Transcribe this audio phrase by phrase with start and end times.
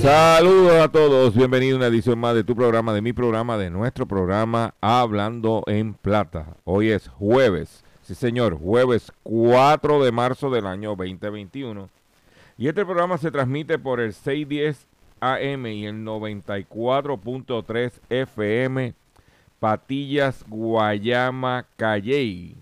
[0.00, 3.70] Saludos a todos, bienvenido a una edición más de tu programa, de mi programa, de
[3.70, 6.56] nuestro programa Hablando en Plata.
[6.64, 11.88] Hoy es jueves, sí señor, jueves 4 de marzo del año 2021.
[12.58, 14.86] Y este programa se transmite por el 610
[15.20, 18.94] AM y el 94.3 FM
[19.62, 22.56] Patillas, Guayama, Calley.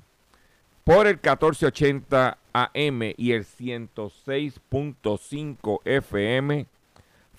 [0.84, 6.66] Por el 1480 AM y el 106.5 FM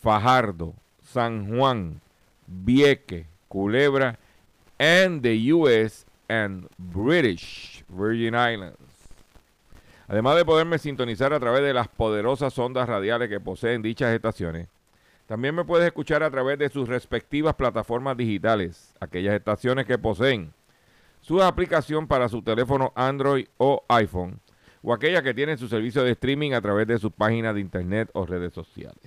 [0.01, 0.73] Fajardo,
[1.03, 2.01] San Juan,
[2.47, 4.17] Vieque, Culebra,
[4.79, 6.07] and the U.S.
[6.27, 8.79] and British Virgin Islands.
[10.07, 14.69] Además de poderme sintonizar a través de las poderosas ondas radiales que poseen dichas estaciones,
[15.31, 20.51] también me puedes escuchar a través de sus respectivas plataformas digitales, aquellas estaciones que poseen
[21.21, 24.41] su aplicación para su teléfono Android o iPhone,
[24.81, 28.09] o aquellas que tienen su servicio de streaming a través de sus páginas de internet
[28.11, 28.99] o redes sociales.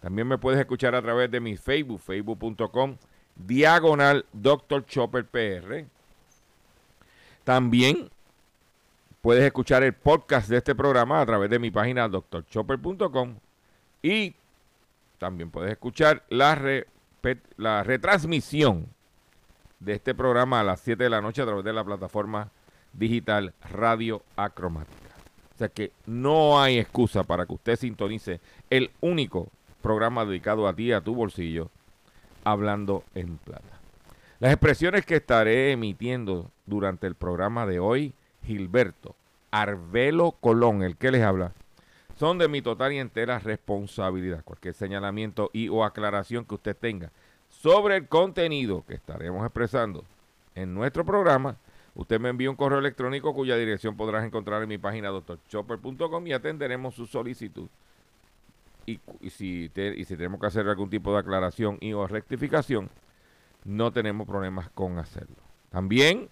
[0.00, 2.96] También me puedes escuchar a través de mi Facebook, facebook.com,
[3.36, 4.86] diagonal Dr.
[4.86, 5.84] Chopper PR.
[7.44, 8.08] También
[9.20, 13.34] puedes escuchar el podcast de este programa a través de mi página drchopper.com
[14.02, 14.34] y
[15.18, 18.86] también puedes escuchar la, repet- la retransmisión
[19.80, 22.50] de este programa a las 7 de la noche a través de la plataforma
[22.92, 25.14] digital Radio Acromática.
[25.54, 28.40] O sea que no hay excusa para que usted sintonice
[28.70, 29.48] el único
[29.82, 31.70] programa dedicado a ti, a tu bolsillo,
[32.44, 33.78] hablando en plata.
[34.40, 38.14] Las expresiones que estaré emitiendo durante el programa de hoy,
[38.44, 39.16] Gilberto
[39.50, 41.52] Arvelo Colón, el que les habla,
[42.18, 44.42] son de mi total y entera responsabilidad.
[44.44, 47.12] Cualquier señalamiento y o aclaración que usted tenga
[47.48, 50.04] sobre el contenido que estaremos expresando
[50.54, 51.56] en nuestro programa,
[51.94, 56.32] usted me envía un correo electrónico cuya dirección podrás encontrar en mi página doctorchopper.com y
[56.32, 57.68] atenderemos su solicitud.
[58.86, 62.88] Y, si y si tenemos que hacer algún tipo de aclaración y o rectificación,
[63.64, 65.36] no tenemos problemas con hacerlo.
[65.70, 66.28] También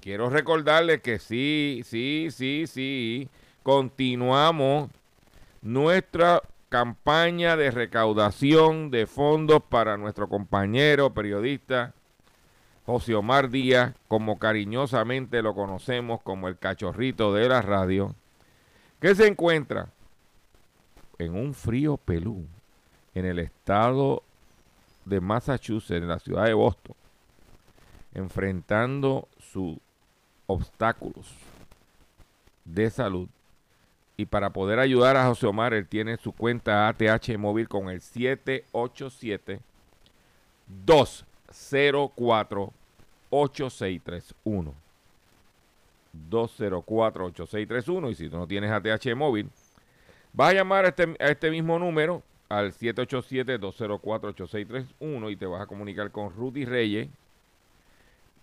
[0.00, 3.28] quiero recordarles que sí, sí, sí, sí,
[3.66, 4.90] continuamos
[5.60, 11.92] nuestra campaña de recaudación de fondos para nuestro compañero periodista
[12.84, 18.14] José Omar Díaz, como cariñosamente lo conocemos como el cachorrito de la radio,
[19.00, 19.88] que se encuentra
[21.18, 22.46] en un frío pelú
[23.16, 24.22] en el estado
[25.06, 26.94] de Massachusetts, en la ciudad de Boston,
[28.14, 29.76] enfrentando sus
[30.46, 31.34] obstáculos
[32.64, 33.28] de salud.
[34.16, 38.00] Y para poder ayudar a José Omar, él tiene su cuenta ATH móvil con el
[38.00, 39.60] 787
[40.84, 42.72] 204
[43.30, 44.74] 8631.
[46.12, 49.50] 204 8631 y si tú no tienes ATH móvil,
[50.32, 55.66] vas a llamar a este, a este mismo número al 787-204-8631 y te vas a
[55.66, 57.08] comunicar con Rudy Reyes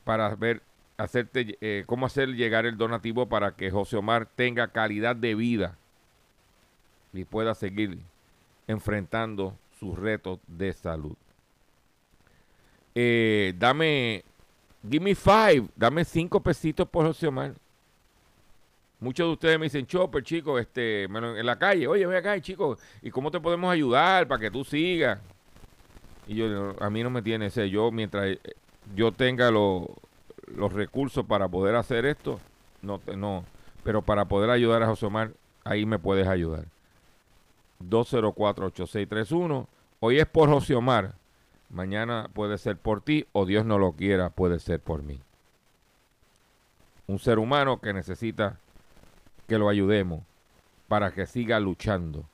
[0.04, 0.62] para ver
[0.98, 5.78] hacerte eh, cómo hacer llegar el donativo para que José Omar tenga calidad de vida
[7.14, 8.00] y pueda seguir
[8.68, 11.16] enfrentando sus retos de salud.
[12.96, 14.24] Eh, dame,
[14.90, 17.54] give me five, dame cinco pesitos por José Omar.
[19.00, 22.80] Muchos de ustedes me dicen, Chopper, chicos, este, en la calle, oye, ven acá, chicos,
[23.02, 25.20] ¿y cómo te podemos ayudar para que tú sigas?
[26.26, 28.40] Y yo, a mí no me tiene ese, yo mientras eh,
[28.96, 29.52] yo tenga
[30.56, 32.40] los recursos para poder hacer esto,
[32.82, 33.46] no, no,
[33.84, 35.32] pero para poder ayudar a José Omar,
[35.64, 36.66] ahí me puedes ayudar.
[37.82, 39.68] 204-8631.
[40.00, 41.16] Hoy es por José Omar.
[41.70, 45.20] Mañana puede ser por ti o Dios no lo quiera, puede ser por mí.
[47.08, 48.60] Un ser humano que necesita
[49.48, 50.22] que lo ayudemos
[50.88, 52.26] para que siga luchando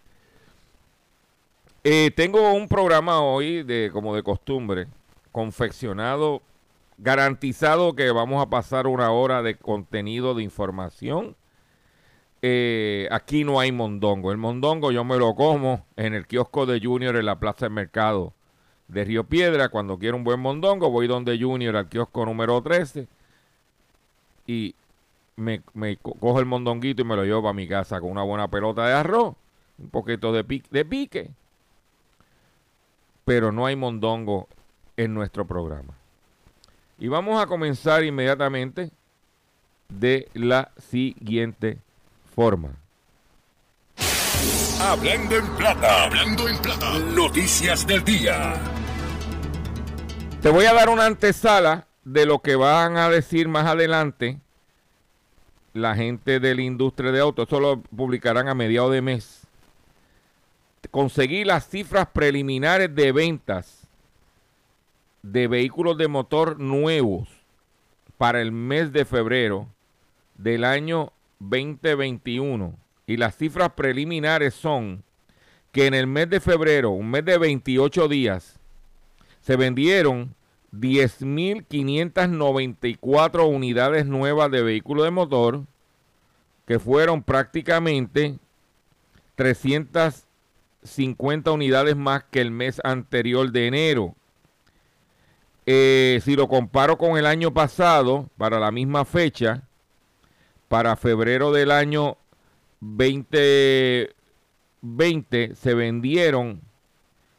[1.84, 4.86] Eh, tengo un programa hoy, de como de costumbre,
[5.32, 6.42] confeccionado,
[6.98, 11.36] garantizado que vamos a pasar una hora de contenido de información
[12.44, 14.32] eh, aquí no hay mondongo.
[14.32, 17.72] El mondongo yo me lo como en el kiosco de Junior en la Plaza del
[17.72, 18.34] Mercado
[18.88, 19.68] de Río Piedra.
[19.68, 23.06] Cuando quiero un buen mondongo voy donde Junior al kiosco número 13
[24.46, 24.74] y
[25.36, 25.62] me,
[26.02, 28.94] cojo el mondonguito y me lo llevo para mi casa con una buena pelota de
[28.94, 29.34] arroz,
[29.78, 31.30] un poquito de, de pique.
[33.24, 34.48] Pero no hay mondongo
[34.96, 35.94] en nuestro programa.
[36.98, 38.90] Y vamos a comenzar inmediatamente
[39.88, 41.78] de la siguiente
[42.34, 42.70] forma.
[44.80, 48.54] Hablando en plata, hablando en plata, noticias del día.
[50.40, 54.40] Te voy a dar una antesala de lo que van a decir más adelante
[55.72, 57.46] la gente de la industria de autos.
[57.46, 59.41] Eso lo publicarán a mediados de mes.
[60.90, 63.82] Conseguí las cifras preliminares de ventas
[65.22, 67.28] de vehículos de motor nuevos
[68.18, 69.68] para el mes de febrero
[70.36, 72.76] del año 2021
[73.06, 75.04] y las cifras preliminares son
[75.70, 78.58] que en el mes de febrero, un mes de 28 días,
[79.40, 80.34] se vendieron
[80.72, 85.64] 10.594 unidades nuevas de vehículos de motor,
[86.66, 88.38] que fueron prácticamente
[90.82, 94.14] 350 unidades más que el mes anterior de enero.
[95.64, 99.62] Eh, si lo comparo con el año pasado, para la misma fecha,
[100.68, 102.16] para febrero del año
[102.80, 106.60] 2020 se vendieron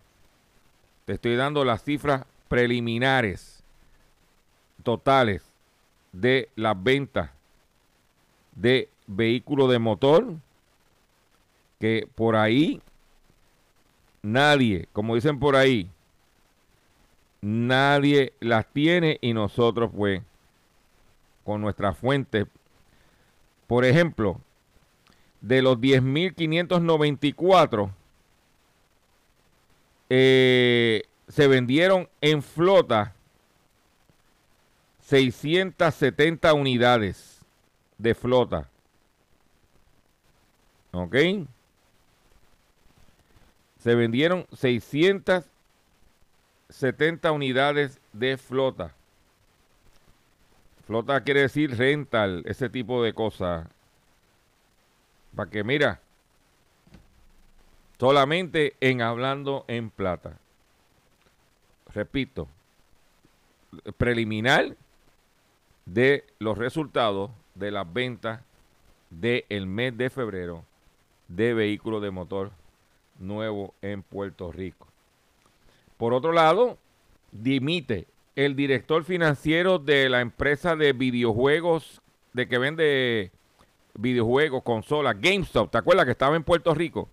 [1.06, 3.63] te estoy dando las cifras preliminares
[4.84, 5.42] totales
[6.12, 7.30] de las ventas
[8.54, 10.34] de vehículos de motor
[11.80, 12.80] que por ahí
[14.22, 15.90] nadie, como dicen por ahí,
[17.40, 20.22] nadie las tiene y nosotros pues
[21.44, 22.46] con nuestras fuentes,
[23.66, 24.40] por ejemplo,
[25.40, 27.90] de los 10.594
[30.08, 33.14] eh, se vendieron en flota
[35.06, 37.40] 670 unidades
[37.98, 38.68] de flota.
[40.92, 41.16] ¿Ok?
[43.84, 48.94] se vendieron 670 unidades de flota.
[50.86, 53.68] Flota quiere decir rental, ese tipo de cosas.
[55.36, 56.00] Para que mira,
[58.00, 60.38] solamente en hablando en plata.
[61.92, 62.48] Repito,
[63.98, 64.76] preliminar
[65.86, 68.40] de los resultados de las ventas
[69.10, 70.64] del mes de febrero
[71.28, 72.50] de vehículos de motor
[73.18, 74.86] nuevo en Puerto Rico.
[75.96, 76.78] Por otro lado,
[77.32, 82.00] dimite el director financiero de la empresa de videojuegos
[82.32, 83.30] de que vende
[83.94, 87.08] videojuegos, consolas, GameStop, ¿te acuerdas que estaba en Puerto Rico?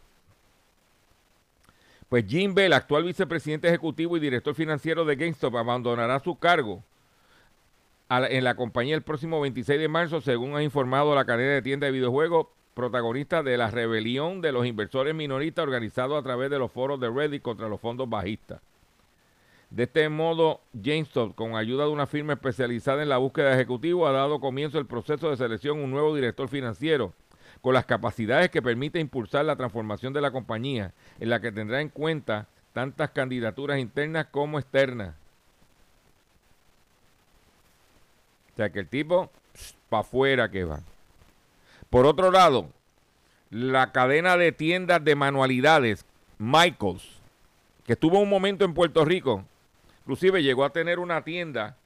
[2.10, 6.84] Pues Jim Bell, actual vicepresidente ejecutivo y director financiero de GameStop, abandonará su cargo
[8.12, 11.88] en la compañía el próximo 26 de marzo, según ha informado la cadena de tiendas
[11.88, 16.72] de videojuegos, protagonista de la rebelión de los inversores minoristas organizados a través de los
[16.72, 18.62] foros de Reddit contra los fondos bajistas.
[19.70, 24.10] De este modo, GameStop, con ayuda de una firma especializada en la búsqueda de ejecutivos,
[24.10, 27.14] ha dado comienzo el proceso de selección un nuevo director financiero
[27.62, 31.80] con las capacidades que permite impulsar la transformación de la compañía, en la que tendrá
[31.80, 35.16] en cuenta tantas candidaturas internas como externas.
[38.54, 39.30] O sea que el tipo,
[39.90, 40.82] para afuera que va.
[41.90, 42.70] Por otro lado,
[43.50, 46.06] la cadena de tiendas de manualidades,
[46.38, 47.08] Michaels,
[47.86, 49.46] que estuvo un momento en Puerto Rico,
[50.02, 51.78] Inclusive llegó a tener una tienda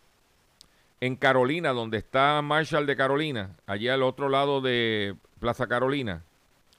[1.01, 6.23] en Carolina, donde está Marshall de Carolina, allí al otro lado de Plaza Carolina,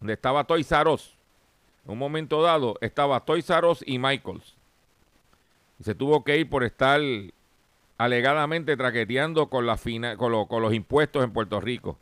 [0.01, 1.15] donde estaba Toys R Us.
[1.85, 4.57] En un momento dado estaba Toys R Us y Michaels.
[5.79, 7.01] Y se tuvo que ir por estar
[7.99, 11.99] alegadamente traqueteando con, los impuestos en Puerto Rico.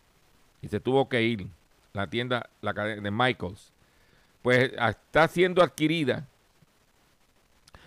[0.63, 1.47] Y se tuvo que ir
[1.93, 3.73] la tienda la de Michaels.
[4.43, 6.27] Pues está siendo adquirida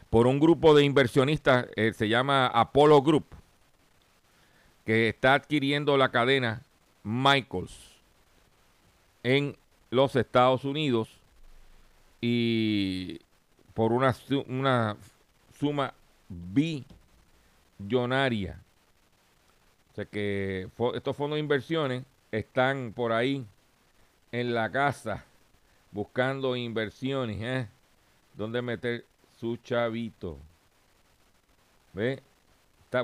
[0.09, 3.25] por un grupo de inversionistas, eh, se llama Apollo Group,
[4.85, 6.61] que está adquiriendo la cadena
[7.03, 7.97] Michaels
[9.23, 9.57] en
[9.89, 11.09] los Estados Unidos
[12.21, 13.19] y
[13.73, 14.15] por una,
[14.47, 14.95] una
[15.59, 15.93] suma
[17.77, 18.59] billonaria.
[19.91, 23.45] O sea que estos fondos de inversiones están por ahí
[24.31, 25.25] en la casa
[25.91, 27.67] buscando inversiones, ¿eh?
[28.35, 29.05] ¿Dónde meter
[29.39, 30.37] su chavito.
[31.93, 32.21] ¿Ve?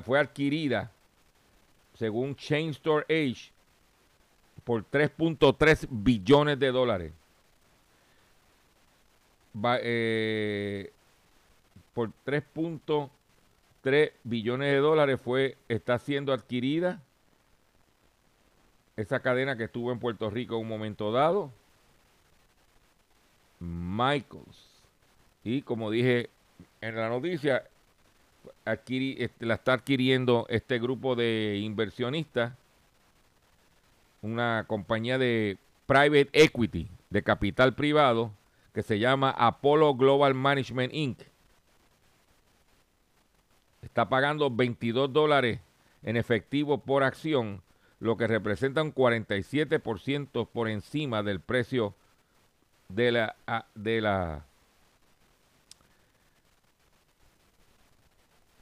[0.03, 0.91] fue adquirida,
[1.95, 3.51] según Chain Store Age,
[4.63, 7.13] por 3.3 billones de dólares.
[9.81, 10.91] Eh,
[11.93, 13.09] por 3.3
[14.23, 17.01] billones de dólares fue, está siendo adquirida
[18.95, 21.51] esa cadena que estuvo en Puerto Rico en un momento dado.
[23.59, 24.83] Michaels.
[25.43, 26.29] Y como dije
[26.81, 27.63] en la noticia,
[28.65, 32.53] este, la está adquiriendo este grupo de inversionistas,
[34.21, 38.31] una compañía de private equity, de capital privado,
[38.73, 41.32] que se llama Apollo Global Management Inc.
[43.93, 45.59] Está pagando 22 dólares
[46.01, 47.61] en efectivo por acción,
[47.99, 51.93] lo que representa un 47% por encima del precio
[52.89, 53.35] de la,
[53.75, 54.45] de la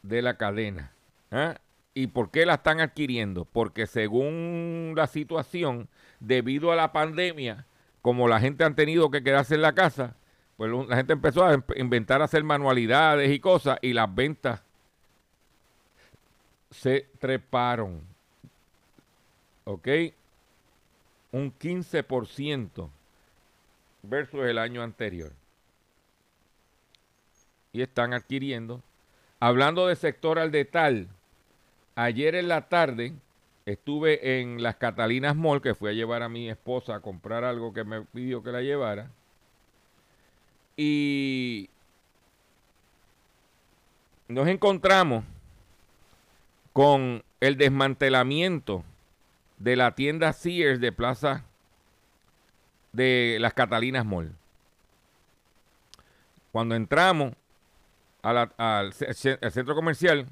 [0.03, 0.91] de la cadena.
[1.31, 1.55] ¿ah?
[1.93, 3.45] ¿Y por qué la están adquiriendo?
[3.45, 5.87] Porque según la situación,
[6.19, 7.65] debido a la pandemia,
[8.01, 10.17] como la gente han tenido que quedarse en la casa,
[10.57, 14.63] pues la gente empezó a inventar hacer manualidades y cosas y las ventas
[16.71, 18.01] se treparon.
[19.65, 19.87] ¿Ok?
[21.31, 22.89] Un 15%
[24.01, 25.31] versus el año anterior.
[27.71, 28.81] Y están adquiriendo
[29.43, 31.07] Hablando de sector al detal,
[31.95, 33.11] ayer en la tarde
[33.65, 37.73] estuve en las Catalinas Mall, que fui a llevar a mi esposa a comprar algo
[37.73, 39.09] que me pidió que la llevara.
[40.77, 41.71] Y
[44.27, 45.23] nos encontramos
[46.73, 48.83] con el desmantelamiento
[49.57, 51.45] de la tienda Sears de Plaza
[52.93, 54.33] de las Catalinas Mall.
[56.51, 57.33] Cuando entramos,
[58.21, 60.27] al, centro comercial,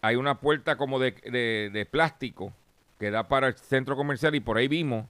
[0.00, 2.52] hay una puerta como de, plástico
[2.98, 5.06] que da para el centro comercial y por ahí vimos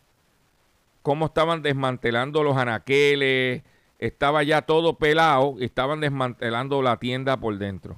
[1.03, 3.63] cómo estaban desmantelando los anaqueles,
[3.99, 7.97] estaba ya todo pelado estaban desmantelando la tienda por dentro.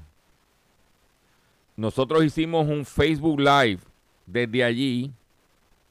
[1.80, 3.80] Nosotros hicimos un Facebook Live
[4.26, 5.14] desde allí.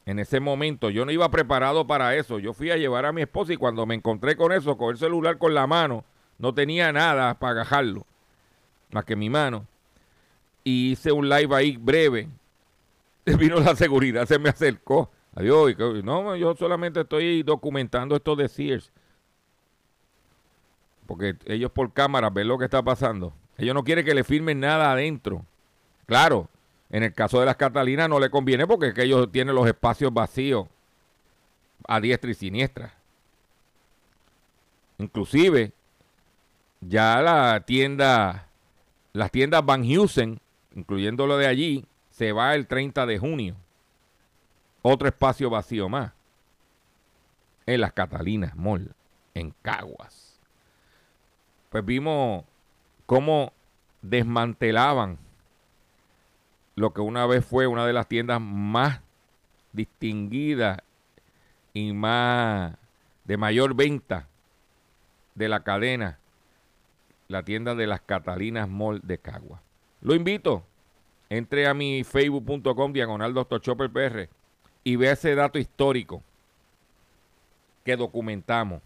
[0.05, 2.37] En ese momento yo no iba preparado para eso.
[2.37, 4.99] Yo fui a llevar a mi esposa y cuando me encontré con eso, con el
[4.99, 6.05] celular con la mano,
[6.37, 8.05] no tenía nada para agajarlo,
[8.91, 9.65] más que mi mano.
[10.63, 12.29] Y hice un live ahí breve.
[13.25, 15.09] Vino la seguridad, se me acercó.
[15.33, 15.75] Adiós.
[16.03, 18.47] No, yo solamente estoy documentando esto de.
[21.07, 23.33] Porque ellos por cámara ven lo que está pasando.
[23.57, 25.45] Ellos no quieren que le firmen nada adentro.
[26.09, 26.49] Claro,
[26.89, 30.65] en el caso de las Catalinas no le conviene porque ellos tienen los espacios vacíos
[31.87, 32.95] a diestra y siniestra.
[34.97, 35.71] Inclusive,
[36.81, 38.47] ya la tienda,
[39.13, 40.39] las tiendas Van Heusen,
[40.73, 43.55] incluyendo lo de allí, se va el 30 de junio.
[44.81, 46.13] otro espacio vacío más
[47.67, 48.95] en las Catalinas Mall,
[49.35, 50.39] en Caguas.
[51.69, 52.45] Pues vimos
[53.05, 53.53] cómo
[54.01, 55.28] desmantelaban
[56.79, 59.01] lo que una vez fue una de las tiendas más
[59.73, 60.79] distinguidas
[61.73, 62.73] y más
[63.25, 64.29] de mayor venta
[65.35, 66.19] de la cadena,
[67.27, 69.61] la tienda de las Catalinas Mall de Cagua.
[69.99, 70.63] Lo invito,
[71.29, 73.35] entre a mi facebook.com diagonal
[74.85, 76.23] y vea ese dato histórico
[77.83, 78.81] que documentamos.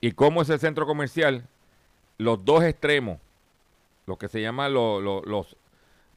[0.00, 1.46] Y cómo ese centro comercial,
[2.18, 3.20] los dos extremos,
[4.06, 5.02] lo que se llama los,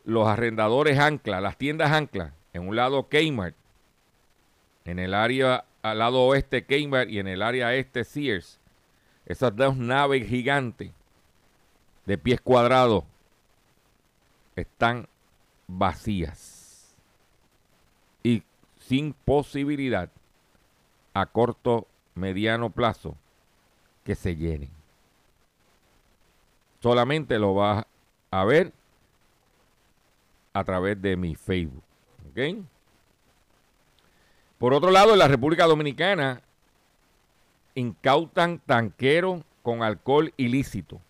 [0.04, 3.56] los arrendadores ancla, las tiendas ancla, en un lado Kmart,
[4.86, 8.60] en el área al lado oeste Kmart y en el área este Sears,
[9.26, 10.92] esas dos naves gigantes
[12.06, 13.04] de pies cuadrados
[14.56, 15.08] están
[15.68, 16.96] vacías
[18.24, 18.44] y
[18.80, 20.10] sin posibilidad
[21.14, 23.16] a corto, mediano plazo
[24.04, 24.77] que se llenen.
[26.88, 27.86] Solamente lo vas
[28.32, 28.72] a ver
[30.54, 31.84] a través de mi Facebook.
[32.30, 32.64] ¿Ok?
[34.58, 36.42] Por otro lado, en la República Dominicana
[37.76, 41.02] incautan tanqueros con alcohol ilícito.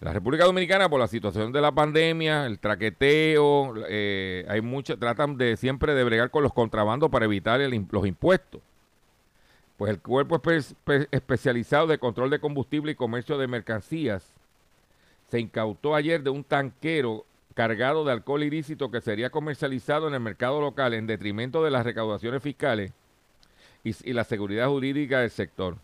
[0.00, 5.36] La República Dominicana, por la situación de la pandemia, el traqueteo, eh, hay muchas, tratan
[5.36, 8.62] de siempre de bregar con los contrabandos para evitar los impuestos.
[9.80, 10.42] Pues el Cuerpo
[11.10, 14.34] Especializado de Control de Combustible y Comercio de Mercancías
[15.28, 20.20] se incautó ayer de un tanquero cargado de alcohol ilícito que sería comercializado en el
[20.20, 22.92] mercado local en detrimento de las recaudaciones fiscales
[23.82, 25.78] y, la seguridad jurídica del sector.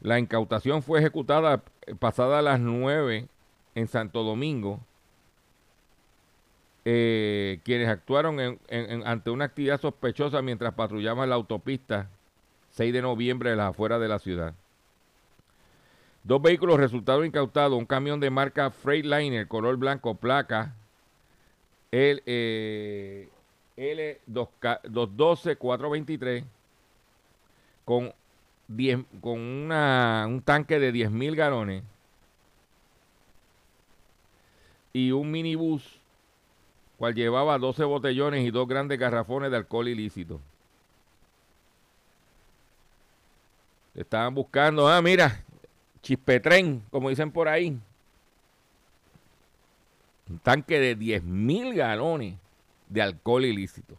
[0.00, 3.26] La incautación fue ejecutada eh, pasada las 9
[3.74, 4.78] en Santo Domingo,
[6.84, 8.60] eh, quienes actuaron
[9.04, 12.08] ante una actividad sospechosa mientras patrullaban la autopista
[12.74, 14.52] 6 de noviembre de las afueras de la ciudad.
[16.24, 20.74] Dos vehículos resultaron incautados, un camión de marca Freightliner, color blanco, placa
[21.92, 23.28] el eh,
[23.76, 26.44] L212-423
[27.84, 28.12] con,
[29.20, 31.84] con una, un tanque de 10.000 galones
[34.92, 36.00] y un minibús
[36.98, 40.40] cual llevaba 12 botellones y dos grandes garrafones de alcohol ilícito.
[43.94, 45.44] Estaban buscando, ah, mira,
[46.02, 47.78] chispetren, como dicen por ahí.
[50.28, 52.36] Un tanque de 10 mil galones
[52.88, 53.94] de alcohol ilícito.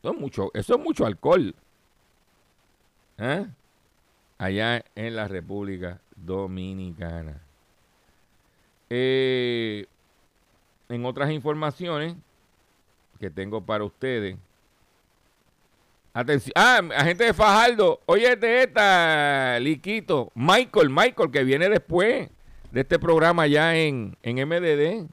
[0.00, 1.54] Eso es mucho, eso es mucho alcohol.
[3.18, 3.46] ¿Eh?
[4.38, 7.40] Allá en la República Dominicana.
[8.90, 9.86] Eh,
[10.88, 12.14] en otras informaciones
[13.18, 14.36] que tengo para ustedes,
[16.18, 16.52] Atención.
[16.56, 18.00] Ah, agente de Fajardo.
[18.06, 20.32] Oye, de esta, Liquito.
[20.34, 22.28] Michael, Michael, que viene después
[22.72, 25.08] de este programa ya en, en MDD.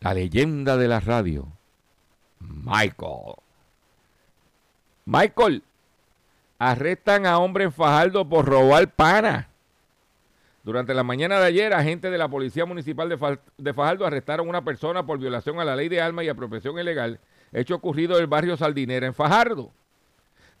[0.00, 1.46] La leyenda de la radio.
[2.40, 3.34] Michael.
[5.04, 5.62] Michael.
[6.58, 9.50] Arrestan a hombre en Fajardo por robar pana.
[10.62, 14.48] Durante la mañana de ayer, agentes de la Policía Municipal de, de Fajardo arrestaron a
[14.48, 17.20] una persona por violación a la ley de armas y apropiación ilegal
[17.54, 19.70] hecho ocurrido en el barrio Saldinera en Fajardo.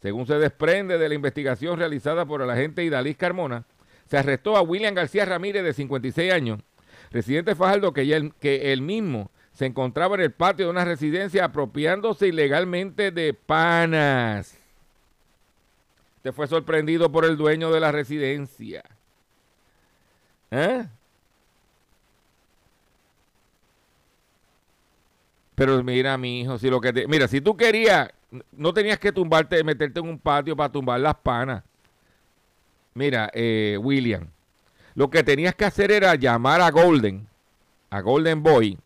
[0.00, 3.64] Según se desprende de la investigación realizada por el agente Idalís Carmona,
[4.06, 6.60] se arrestó a William García Ramírez, de 56 años,
[7.10, 10.84] residente de Fajardo, que, él, que él mismo se encontraba en el patio de una
[10.84, 14.58] residencia apropiándose ilegalmente de panas.
[16.16, 18.82] Este fue sorprendido por el dueño de la residencia.
[20.50, 20.86] ¿Eh?
[25.54, 28.10] Pero mira, mi hijo, si lo que te, mira, si tú querías,
[28.52, 31.62] no tenías que tumbarte, meterte en un patio para tumbar las panas.
[32.94, 34.28] Mira, eh, William,
[34.94, 37.26] lo que tenías que hacer era llamar a Golden,
[37.90, 38.78] a Golden Boy,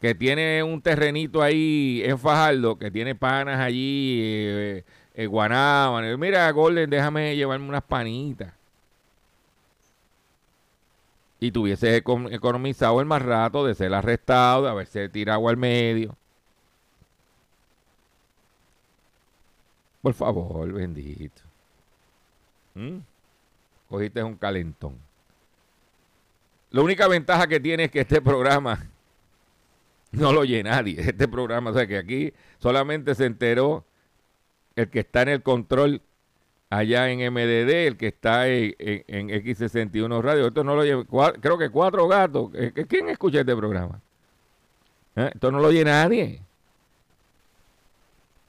[0.00, 4.84] que tiene un terrenito ahí en Fajardo, que tiene panas allí, eh,
[5.14, 8.57] eh, Mira, Golden, déjame llevarme unas panitas
[11.40, 16.16] y tuviese economizado el más rato de ser arrestado, de haberse tirado al medio.
[20.02, 21.42] Por favor, bendito.
[22.74, 22.98] ¿Mm?
[23.88, 24.96] Cogiste un calentón.
[26.70, 28.86] La única ventaja que tiene es que este programa
[30.12, 31.00] no lo oye nadie.
[31.00, 33.84] Este programa, o sea que aquí solamente se enteró
[34.76, 36.02] el que está en el control
[36.70, 40.48] allá en MDD, el que está en, X61 Radio.
[40.48, 42.50] Esto no lo lleva, creo que cuatro gatos.
[42.88, 44.00] ¿Quién escucha este programa?
[45.16, 45.30] ¿Eh?
[45.34, 46.42] Esto no lo oye nadie.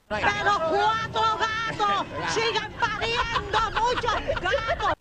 [0.08, 0.28] Pero
[0.70, 4.92] cuatro gatos siguen pariendo muchos gatos.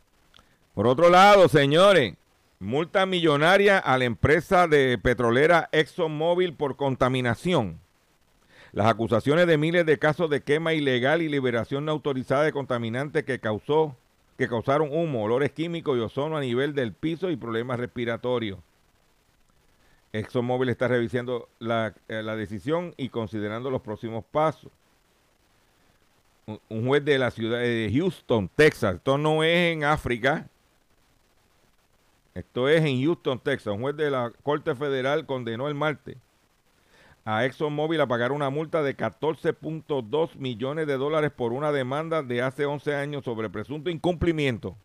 [0.73, 2.15] Por otro lado, señores,
[2.59, 7.79] multa millonaria a la empresa de petrolera ExxonMobil por contaminación.
[8.71, 13.23] Las acusaciones de miles de casos de quema ilegal y liberación no autorizada de contaminantes
[13.23, 13.95] que causó
[14.37, 18.57] que causaron humo, olores químicos y ozono a nivel del piso y problemas respiratorios.
[20.13, 24.71] ExxonMobil está revisando la, eh, la decisión y considerando los próximos pasos.
[26.69, 30.47] Un, juez de la ciudad de Houston, Texas, esto no es en África,
[32.33, 33.73] esto es en Houston, Texas.
[33.73, 36.15] Un juez de la Corte Federal condenó el martes
[37.25, 42.41] a ExxonMobil a pagar una multa de 14.2 millones de dólares por una demanda de
[42.41, 44.75] hace 11 años sobre presunto incumplimiento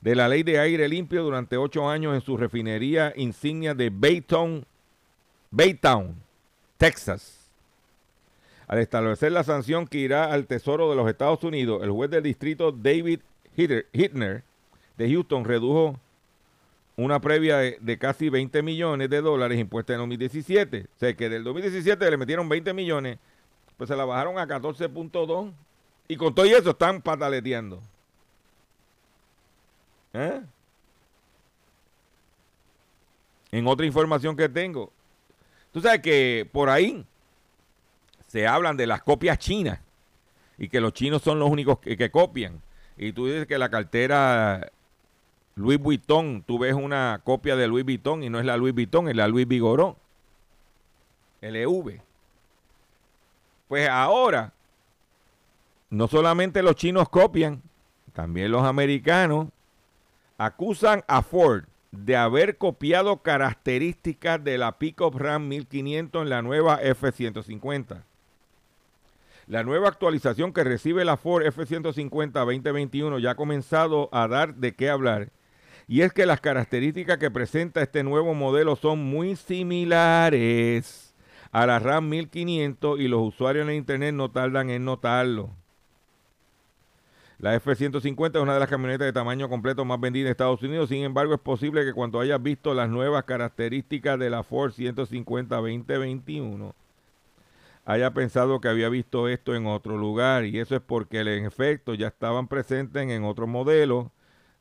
[0.00, 4.66] de la ley de aire limpio durante 8 años en su refinería insignia de Baytown,
[5.50, 6.16] Baytown,
[6.76, 7.38] Texas.
[8.66, 12.24] Al establecer la sanción que irá al Tesoro de los Estados Unidos, el juez del
[12.24, 13.20] distrito David
[13.56, 14.42] Hitner
[14.96, 16.00] de Houston redujo
[16.96, 20.86] una previa de, casi 20 millones de dólares impuesta en 2017.
[20.94, 23.18] O sea que del 2017 le metieron 20 millones,
[23.76, 25.52] pues se la bajaron a 14.2
[26.08, 27.80] y con todo eso están pataleteando.
[30.12, 30.42] ¿Eh?
[33.50, 34.92] En otra información que tengo,
[35.72, 37.04] tú sabes que por ahí
[38.26, 39.80] se hablan de las copias chinas
[40.58, 42.62] y que los chinos son los únicos que copian.
[42.96, 44.70] Y tú dices que la cartera
[45.54, 49.08] Louis Vuitton, tú ves una copia de Louis Vuitton y no es la Louis Vuitton,
[49.08, 49.96] es la Louis Vigoró.
[51.42, 52.00] LV.
[53.68, 54.52] Pues ahora,
[55.90, 57.62] no solamente los chinos copian,
[58.12, 59.48] también los americanos
[60.38, 66.80] acusan a Ford de haber copiado características de la Pickup Ram 1500 en la nueva
[66.82, 68.02] F-150.
[69.46, 74.74] La nueva actualización que recibe la Ford F-150 2021 ya ha comenzado a dar de
[74.74, 75.28] qué hablar
[75.88, 81.14] y es que las características que presenta este nuevo modelo son muy similares
[81.50, 85.50] a la RAM 1500 y los usuarios en internet no tardan en notarlo.
[87.38, 90.88] La F-150 es una de las camionetas de tamaño completo más vendidas en Estados Unidos.
[90.88, 95.56] Sin embargo, es posible que cuando hayas visto las nuevas características de la Ford 150
[95.56, 96.72] 2021,
[97.84, 100.44] haya pensado que había visto esto en otro lugar.
[100.44, 104.12] Y eso es porque en efecto ya estaban presentes en otro modelo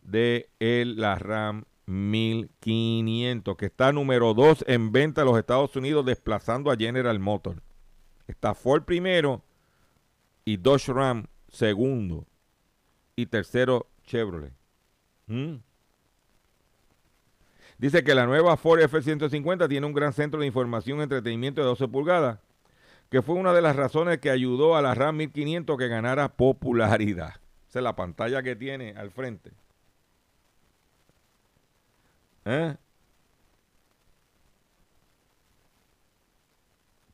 [0.02, 6.06] de el, la RAM 1500, que está número 2 en venta en los Estados Unidos,
[6.06, 7.62] desplazando a General Motors.
[8.28, 9.44] Está Ford primero
[10.46, 12.26] y Dodge Ram segundo.
[13.16, 14.54] Y tercero Chevrolet.
[15.28, 15.58] ¿Mm?
[17.78, 21.68] Dice que la nueva Ford F-150 tiene un gran centro de información y entretenimiento de
[21.68, 22.40] 12 pulgadas,
[23.10, 27.36] que fue una de las razones que ayudó a la RAM 1500 que ganara popularidad.
[27.68, 29.52] Esa es la pantalla que tiene al frente.
[32.46, 32.76] ¿Eh?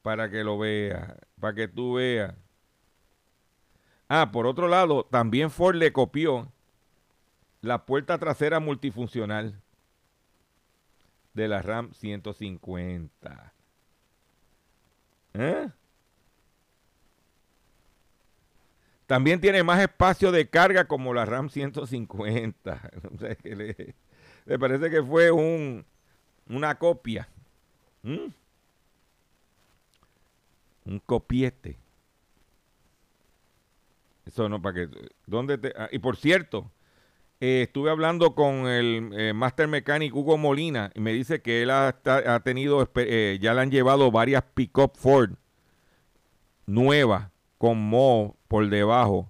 [0.01, 2.33] Para que lo veas, para que tú veas.
[4.07, 6.51] Ah, por otro lado, también Ford le copió
[7.61, 9.61] la puerta trasera multifuncional
[11.33, 13.53] de la RAM 150.
[15.33, 15.69] ¿Eh?
[19.05, 22.91] También tiene más espacio de carga como la RAM 150.
[24.47, 25.85] Me parece que fue un,
[26.47, 27.27] una copia.
[28.03, 28.33] Un
[31.05, 31.77] copiete.
[34.25, 34.89] Eso no, para que.
[35.25, 35.73] ¿Dónde?
[35.77, 36.71] Ah, y por cierto,
[37.41, 41.69] eh, estuve hablando con el eh, Master Mechanic Hugo Molina y me dice que él
[41.69, 42.89] ha, ha tenido.
[42.95, 45.31] Eh, ya le han llevado varias pick-up Ford
[46.65, 49.29] nuevas con Mo por debajo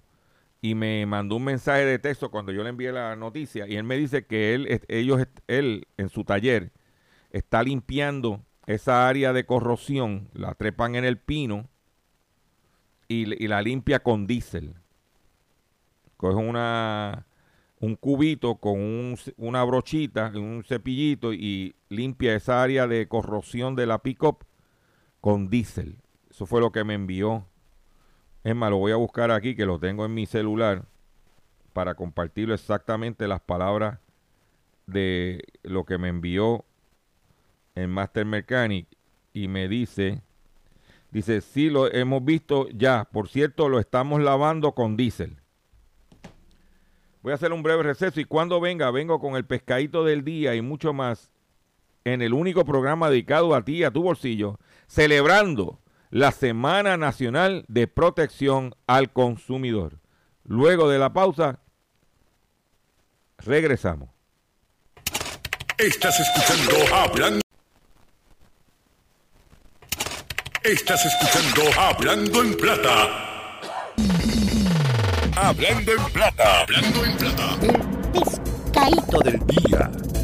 [0.68, 3.84] y me mandó un mensaje de texto cuando yo le envié la noticia y él
[3.84, 6.72] me dice que él, ellos, él en su taller
[7.30, 11.70] está limpiando esa área de corrosión, la trepan en el pino
[13.08, 14.74] y, la limpia con diésel.
[16.18, 17.26] Coge una,
[17.80, 24.02] un cubito con una brochita, un cepillito y limpia esa área de corrosión de la
[24.02, 24.44] pickup
[25.22, 26.02] con diésel.
[26.28, 27.46] Eso fue lo que me envió
[28.48, 30.86] es más, lo voy a buscar aquí, que lo tengo en mi celular,
[31.74, 33.98] para compartirlo exactamente las palabras
[34.86, 36.64] de lo que me envió
[37.74, 38.86] en Master Mechanic.
[39.34, 40.22] Y me dice,
[41.10, 43.04] dice, sí, lo hemos visto ya.
[43.12, 45.36] Por cierto, lo estamos lavando con diésel.
[47.22, 50.54] Voy a hacer un breve receso y cuando venga, vengo con el pescadito del día
[50.54, 51.30] y mucho más
[52.04, 55.78] en el único programa dedicado a ti, a tu bolsillo, celebrando
[56.10, 60.00] la Semana Nacional de Protección al Consumidor.
[60.44, 61.60] Luego de la pausa,
[63.38, 64.08] regresamos.
[65.76, 67.40] Estás escuchando Hablando.
[70.64, 73.60] Estás escuchando Hablando en Plata.
[75.36, 76.60] Hablando en Plata.
[76.62, 77.58] Hablando en Plata.
[77.62, 80.17] El pescadito del Día.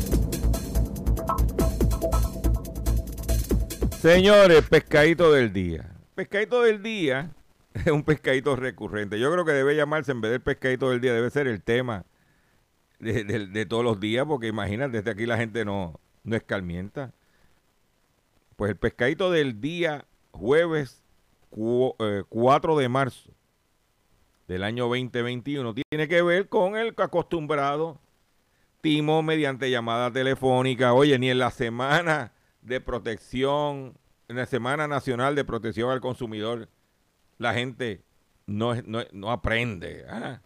[4.04, 5.90] Señores, pescadito del día.
[6.14, 7.30] Pescadito del día
[7.72, 9.18] es un pescadito recurrente.
[9.18, 12.04] Yo creo que debe llamarse, en vez del pescadito del día, debe ser el tema
[12.98, 17.14] de, de- todos los días, porque imagínate, desde aquí la gente no, no escarmienta.
[18.56, 21.02] Pues el pescadito del día, jueves
[21.48, 23.30] cu- eh, 4 de marzo
[24.48, 27.98] del año 2021, tiene que ver con el acostumbrado
[28.82, 30.92] timo mediante llamada telefónica.
[30.92, 32.33] Oye, ni en la semana
[32.64, 33.96] de protección,
[34.28, 36.68] en la Semana Nacional de Protección al Consumidor,
[37.38, 38.02] la gente
[38.46, 40.04] no, no, no aprende.
[40.08, 40.40] ¿ah?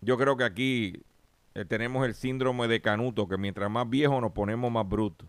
[0.00, 1.02] Yo creo que aquí
[1.54, 5.28] eh, tenemos el síndrome de Canuto, que mientras más viejo nos ponemos más brutos.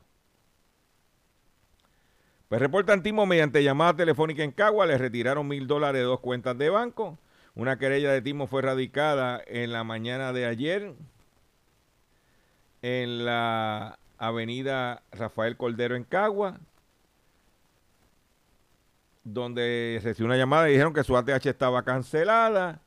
[2.48, 6.56] Pues reportan Timo mediante llamada telefónica en Cagua, le retiraron mil dólares de dos cuentas
[6.58, 7.18] de banco.
[7.56, 10.94] Una querella de Timo fue radicada en la mañana de ayer
[12.84, 16.60] en la avenida Rafael Cordero en Cagua,
[19.24, 22.82] donde recibió una llamada y dijeron que su ATH estaba cancelada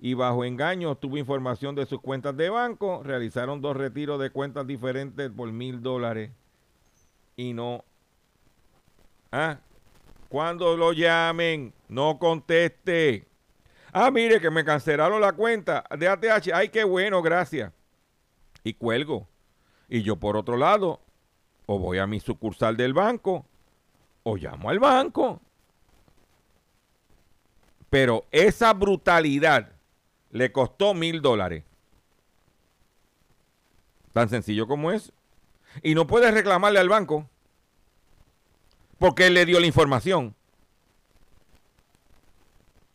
[0.00, 4.66] y bajo engaño obtuvo información de sus cuentas de banco, realizaron dos retiros de cuentas
[4.66, 6.30] diferentes por mil dólares
[7.36, 7.84] y no...
[9.32, 9.58] Ah,
[10.28, 13.26] cuando lo llamen, no conteste.
[13.92, 16.50] Ah, mire que me cancelaron la cuenta de ATH.
[16.52, 17.72] Ay, qué bueno, gracias.
[18.62, 19.28] Y cuelgo.
[19.88, 21.00] Y yo por otro lado,
[21.66, 23.46] o voy a mi sucursal del banco,
[24.22, 25.40] o llamo al banco.
[27.90, 29.70] Pero esa brutalidad
[30.30, 31.64] le costó mil dólares.
[34.12, 35.12] Tan sencillo como es.
[35.82, 37.28] Y no puedes reclamarle al banco.
[38.98, 40.34] Porque él le dio la información.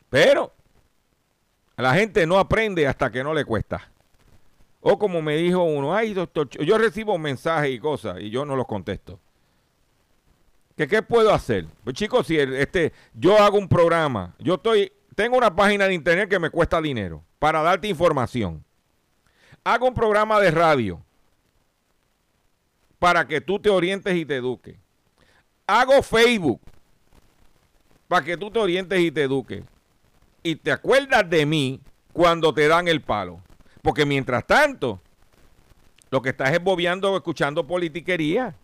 [0.10, 0.54] Pero
[1.78, 3.89] la gente no aprende hasta que no le cuesta.
[4.82, 8.56] O como me dijo uno, ay, doctor, yo recibo mensajes y cosas y yo no
[8.56, 9.20] los contesto.
[10.78, 11.65] ¿Que qué puedo hacer?
[11.84, 16.30] Pues chicos, si este, yo hago un programa, yo estoy, tengo una página de internet
[16.30, 18.63] que me cuesta dinero para darte información.
[19.65, 21.04] Hago un programa de radio
[22.98, 24.78] para que tú te orientes y te eduques.
[25.68, 26.62] Hago Facebook
[28.08, 29.63] para que tú te orientes y te eduques.
[30.44, 31.82] Y te acuerdas de mí
[32.13, 33.42] cuando te dan el palo.
[33.82, 35.02] Porque mientras tanto,
[36.10, 38.56] lo que estás es bobeando o escuchando politiquería.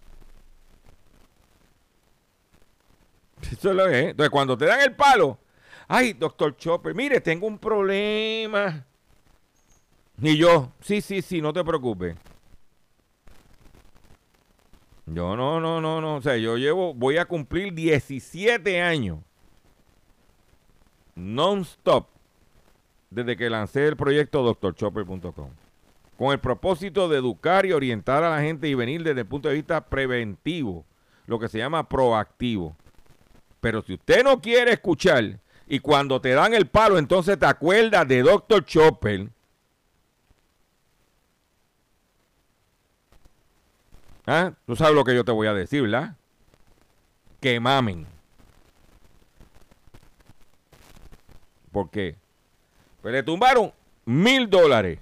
[3.51, 4.05] Eso es lo que es.
[4.11, 5.37] Entonces, cuando te dan el palo,
[5.87, 8.85] ay, doctor Chopper, mire, tengo un problema.
[10.21, 12.15] Y yo, sí, sí, sí, no te preocupes.
[15.05, 16.15] Yo no, no, no, no.
[16.15, 19.19] O sea, yo llevo, voy a cumplir 17 años.
[21.15, 22.14] Non-stop.
[23.15, 25.49] Desde que lancé el proyecto drchopper.com.
[26.17, 29.47] Con el propósito de educar y orientar a la gente y venir desde el punto
[29.47, 30.83] de vista preventivo.
[31.25, 32.75] Lo que se llama proactivo.
[33.61, 38.05] Pero si usted no quiere escuchar y cuando te dan el palo, entonces te acuerdas
[38.05, 38.65] de Dr.
[38.65, 39.29] Chopper.
[44.27, 44.51] ¿Ah?
[44.65, 46.17] Tú sabes lo que yo te voy a decir, ¿verdad?
[47.39, 48.05] Que mamen.
[51.71, 52.17] ¿Por qué?
[53.05, 53.71] Pues le tumbaron
[54.05, 54.97] mil dólares.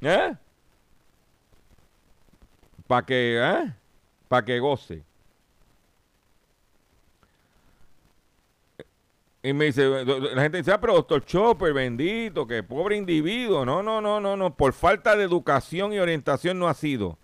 [0.00, 0.32] ¿Eh?
[2.86, 3.74] Para que, ¿eh?
[4.28, 5.02] Para que goce.
[9.42, 13.64] Y me dice, la gente dice, ah, pero doctor Chopper, bendito, que pobre individuo.
[13.64, 14.54] No, no, no, no, no.
[14.54, 17.18] Por falta de educación y orientación no ha sido.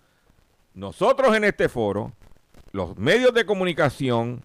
[0.73, 2.11] Nosotros en este foro,
[2.73, 4.43] los medios de comunicación,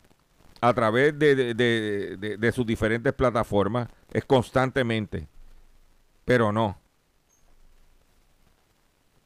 [0.60, 5.28] a través de, de- de- de- de sus diferentes plataformas, es constantemente.
[6.24, 6.78] Pero no.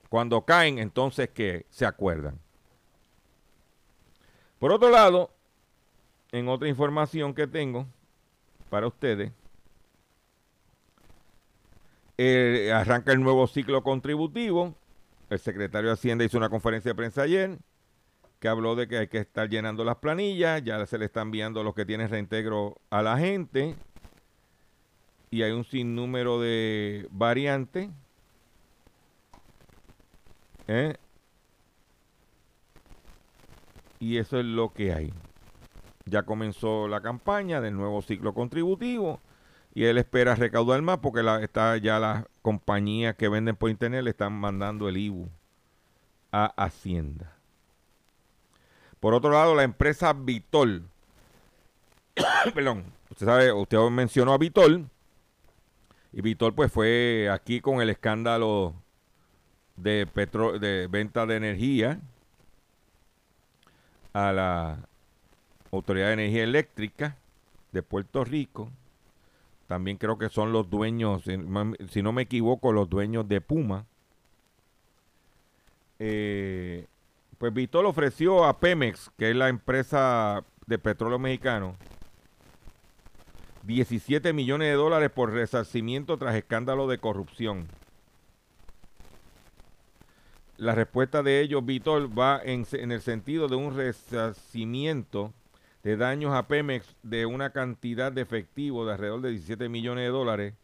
[0.09, 2.39] Cuando caen, entonces que se acuerdan.
[4.59, 5.31] Por otro lado,
[6.31, 7.87] en otra información que tengo
[8.71, 9.33] para ustedes,
[12.73, 14.75] arranca el nuevo ciclo contributivo.
[15.31, 17.59] El secretario de Hacienda hizo una conferencia de prensa ayer
[18.39, 21.63] que habló de que hay que estar llenando las planillas, ya se le están enviando
[21.63, 23.77] los que tienen reintegro a la gente.
[25.33, 27.89] Y hay un sinnúmero de variantes.
[30.69, 30.95] ¿eh?
[33.99, 35.15] Y eso es lo que hay.
[36.05, 39.21] Ya comenzó la campaña del nuevo ciclo contributivo
[39.75, 44.11] y él espera recaudar más porque está ya las compañías que venden por internet le
[44.11, 45.31] están mandando el IBU
[46.31, 47.39] a Hacienda.
[49.01, 50.91] Por otro lado, la empresa Vitol,
[52.55, 54.91] perdón, usted sabe, usted mencionó a Vitol,
[56.13, 58.75] y Vitol pues fue aquí con el escándalo
[59.77, 62.01] de, petro, de venta de energía
[64.13, 64.79] a la
[65.71, 67.17] Autoridad de Energía Eléctrica
[67.73, 68.71] de Puerto Rico.
[69.67, 71.23] También creo que son los dueños,
[71.89, 73.87] si no me equivoco, los dueños de Puma.
[75.99, 76.87] Eh,
[77.39, 81.77] pues Vitol ofreció a Pemex, que es la empresa de petróleo mexicano,
[83.63, 87.69] 17 millones de dólares por resarcimiento tras escándalo de corrupción.
[90.57, 95.33] La respuesta de ellos, Vitol, va en, el sentido de un resarcimiento
[95.83, 100.11] de daños a Pemex de una cantidad de efectivo de alrededor de 17 millones de
[100.11, 100.55] dólares,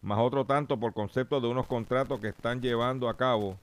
[0.00, 3.58] más otro tanto por concepto de unos contratos que están llevando a cabo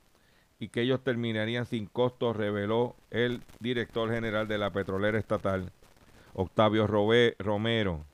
[0.59, 5.71] y que ellos terminarían sin costo, reveló el director general de la petrolera estatal,
[6.33, 8.05] Octavio Romero.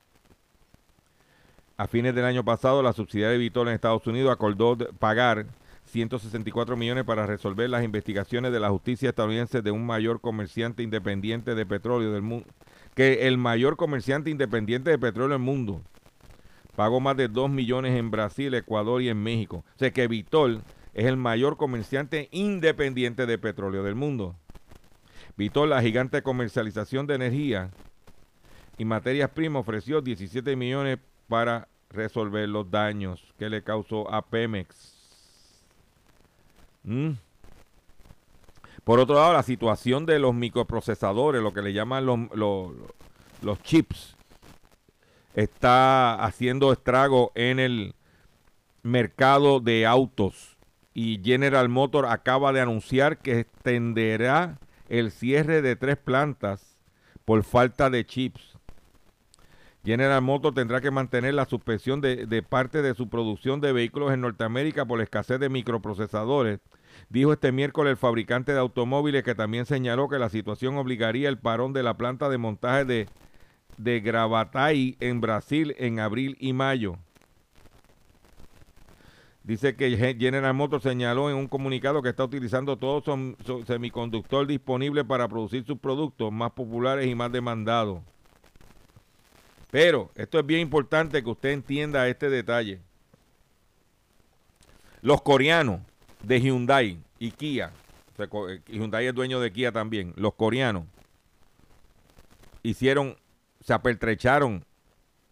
[1.80, 5.46] A fines del año pasado, la subsidiaria de Vitol en Estados Unidos acordó pagar
[5.86, 11.54] 164 millones para resolver las investigaciones de la justicia estadounidense de un mayor comerciante independiente
[11.54, 12.46] de petróleo del mundo,
[12.94, 15.80] que el mayor comerciante independiente de petróleo del mundo.
[16.76, 19.64] Pagó más de 2 millones en Brasil, Ecuador y en México.
[19.74, 20.62] O sea que Vitol
[20.92, 24.36] es el mayor comerciante independiente de petróleo del mundo.
[25.38, 27.70] Vitol, la gigante comercialización de energía
[28.76, 30.98] y materias primas, ofreció 17 millones
[31.30, 34.98] para resolver los daños que le causó a Pemex.
[36.82, 37.12] Mm.
[38.82, 42.72] Por otro lado, la situación de los microprocesadores, lo que le llaman los, los,
[43.42, 44.16] los chips,
[45.34, 47.94] está haciendo estrago en el
[48.82, 50.56] mercado de autos.
[50.94, 56.76] Y General Motors acaba de anunciar que extenderá el cierre de tres plantas
[57.24, 58.49] por falta de chips.
[59.82, 64.20] General Motors tendrá que mantener la suspensión de, parte de su producción de vehículos en
[64.20, 66.60] Norteamérica por la escasez de microprocesadores,
[67.08, 71.38] dijo este miércoles el fabricante de automóviles que también señaló que la situación obligaría el
[71.38, 73.08] parón de la planta de montaje de,
[73.78, 76.96] de en Brasil en abril y mayo.
[79.42, 85.06] Dice que General Motors señaló en un comunicado que está utilizando todo su semiconductor disponible
[85.06, 88.00] para producir sus productos más populares y más demandados.
[89.70, 92.80] Pero esto es bien importante que usted entienda este detalle.
[95.02, 95.80] Los coreanos
[96.22, 97.72] de Hyundai y Kia,
[98.18, 100.84] eh, Hyundai es dueño de Kia también, los coreanos
[102.62, 103.16] hicieron,
[103.60, 104.64] se apertrecharon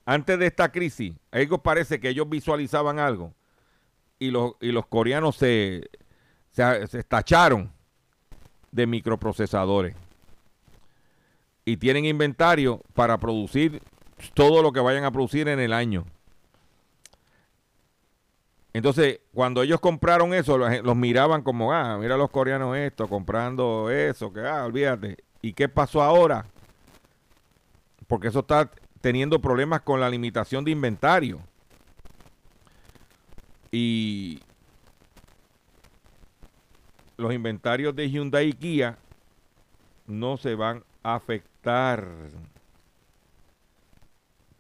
[0.07, 1.15] antes de esta crisis.
[1.33, 3.35] Ellos parece que ellos visualizaban algo
[4.19, 5.91] y los, y los coreanos se,
[6.51, 7.71] se, se estacharon
[8.71, 9.95] de microprocesadores
[11.65, 13.83] y tienen inventario para producir
[14.35, 16.05] todo lo que vayan a producir en el año.
[18.73, 24.33] Entonces, cuando ellos compraron eso, los, miraban como, ah, mira los coreanos esto, comprando eso,
[24.33, 25.17] que, ah, olvídate.
[25.43, 26.47] ¿Y qué pasó ahora?
[28.07, 31.41] Porque eso está teniendo problemas con la limitación de inventario.
[33.71, 34.41] Y
[37.17, 38.99] los inventarios de Hyundai y Kia
[40.07, 42.07] no se van a afectar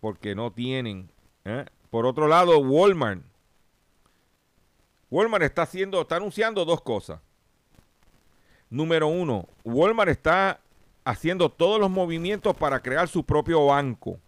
[0.00, 1.10] porque no tienen.
[1.44, 1.64] ¿eh?
[1.90, 3.22] Por otro lado, Walmart.
[5.10, 7.20] Walmart está haciendo, está anunciando dos cosas.
[8.70, 10.60] Número uno, Walmart está
[11.04, 14.20] haciendo todos los movimientos para crear su propio banco.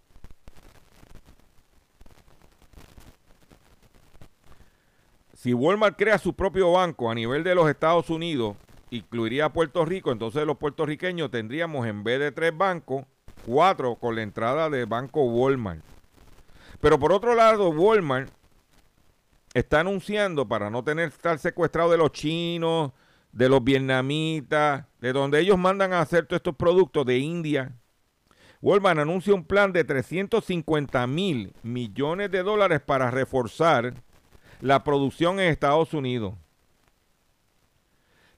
[5.34, 8.56] Si Walmart crea su propio banco a nivel de los Estados Unidos,
[8.90, 13.06] incluiría a Puerto Rico, entonces los puertorriqueños tendríamos en vez de tres bancos,
[13.46, 15.82] cuatro con la entrada del banco Walmart.
[16.80, 18.30] Pero por otro lado, Walmart
[19.54, 22.92] está anunciando para no tener estar secuestrado de los chinos,
[23.32, 27.72] de los vietnamitas, de donde ellos mandan a hacer todos estos productos de India.
[28.62, 33.94] Walmart anuncia un plan de 350 mil millones de dólares para reforzar
[34.60, 36.34] la producción en Estados Unidos.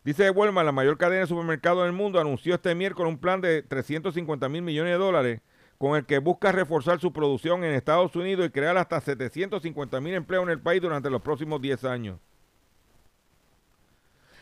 [0.04, 3.62] Dice Walmart, la mayor cadena de supermercados del mundo, anunció este miércoles un plan de
[3.62, 5.40] 350 mil millones de dólares
[5.78, 10.14] con el que busca reforzar su producción en Estados Unidos y crear hasta 750 mil
[10.14, 12.18] empleos en el país durante los próximos 10 años.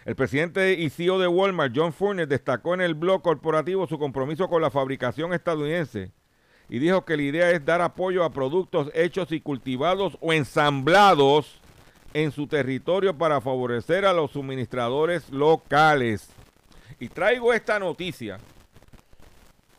[0.07, 4.49] El presidente y CEO de Walmart, John Furner, destacó en el blog corporativo su compromiso
[4.49, 6.11] con la fabricación estadounidense
[6.71, 11.60] y dijo que la idea es dar apoyo a productos hechos y cultivados o ensamblados
[12.13, 16.29] en su territorio para favorecer a los suministradores locales.
[16.99, 18.39] Y traigo esta noticia.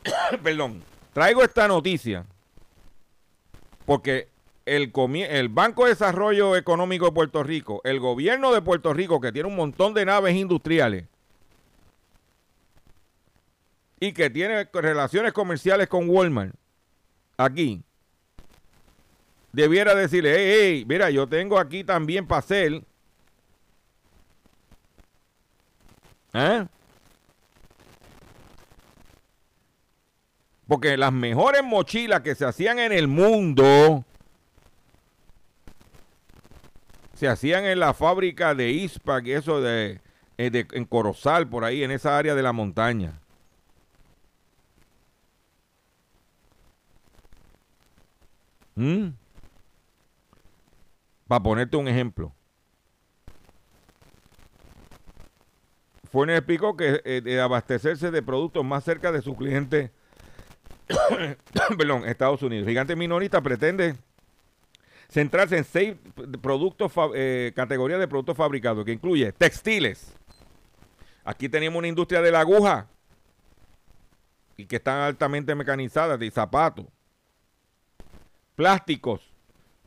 [0.44, 0.84] Perdón.
[1.14, 2.26] Traigo esta noticia
[3.86, 4.30] porque
[4.66, 4.92] el,
[5.30, 9.50] el, Banco de Desarrollo Económico de Puerto Rico, el gobierno de Puerto Rico, que tiene
[9.50, 11.06] un montón de naves industriales
[14.00, 16.56] y que tiene relaciones comerciales con Walmart,
[17.38, 17.84] aquí,
[19.52, 22.84] debiera decirle, hey, hey, mira, yo tengo aquí también para hacer.
[26.34, 26.66] ¿Eh?
[30.68, 34.06] Porque las mejores mochilas que se hacían en el mundo
[37.22, 40.02] se hacían en la fábrica de ISPAC y eso de,
[40.40, 43.20] eh, en Corozal, por ahí, en esa área de la montaña.
[48.76, 49.10] ¿Mm?
[51.32, 52.36] Para ponerte un ejemplo.
[56.12, 59.92] Funes explicó que eh, de abastecerse de productos más cerca de sus clientes
[61.78, 62.68] perdón, Estados Unidos.
[62.68, 63.96] Gigante minorista pretende
[65.08, 65.96] centrarse en seis
[66.42, 70.14] productos, eh, categorías de productos fabricados, que incluye textiles.
[71.24, 72.90] Aquí tenemos una industria de la aguja
[74.58, 76.88] y que están altamente mecanizadas, de zapatos,
[78.54, 79.31] plásticos,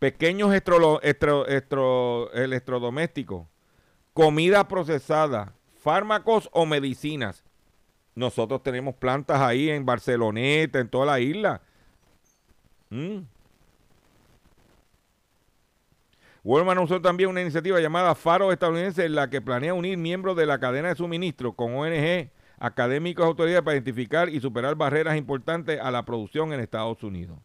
[0.05, 3.47] pequeños electrodomésticos,
[4.13, 7.43] comida procesada, fármacos o medicinas.
[8.15, 11.63] Nosotros tenemos plantas ahí en Barceloneta, en toda la isla.
[12.91, 13.21] Mm.
[16.43, 20.45] Walmart anunció también una iniciativa llamada Faro Estadounidense en la que planea unir miembros de
[20.45, 22.29] la cadena de suministro con ONG,
[22.59, 27.39] académicos y autoridades para identificar y superar barreras importantes a la producción en Estados Unidos.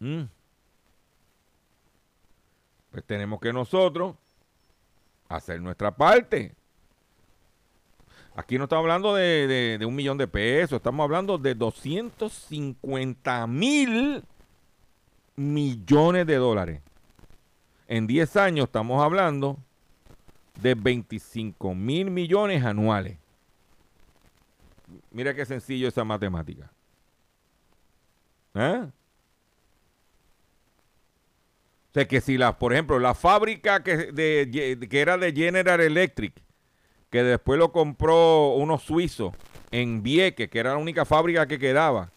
[0.00, 0.22] Mm.
[2.90, 4.16] Pues tenemos que nosotros
[5.28, 6.54] hacer nuestra parte.
[8.34, 14.22] Aquí no estamos hablando de, un millón de pesos, estamos hablando de 250 mil
[15.34, 16.80] millones de dólares.
[17.88, 19.58] En 10 años estamos hablando
[20.60, 23.18] de 25 mil millones anuales.
[25.10, 26.70] Mira qué sencillo esa matemática.
[28.54, 28.86] ¿Eh?
[31.87, 34.12] O sea que si la, por ejemplo, la fábrica que,
[34.88, 36.34] que era de General Electric
[37.10, 39.34] que después lo compró uno suizo
[39.70, 42.10] en Vieques, que era la única fábrica que quedaba.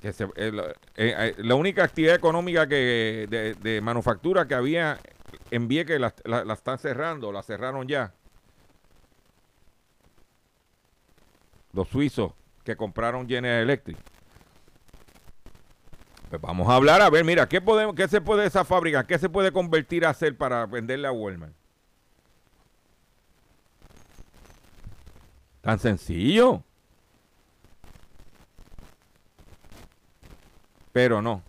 [0.00, 3.26] Que eh, eh, la única actividad económica que
[3.60, 4.98] de, manufactura que había
[5.50, 8.14] en Vieques la, la, están cerrando, la cerraron ya.
[11.72, 12.32] Los suizos
[12.64, 13.98] que compraron General Electric.
[16.30, 19.18] Pues vamos a hablar, a ver, mira, ¿qué, podemos, ¿qué se puede esa fábrica, qué
[19.18, 21.52] se puede convertir a hacer para venderle a Walmart?
[25.60, 26.62] Tan sencillo.
[30.92, 31.42] Pero no.